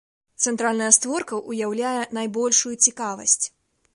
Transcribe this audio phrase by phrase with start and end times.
[0.45, 3.41] Цэнтральная створка ўяўляе найбольшую цікавасць.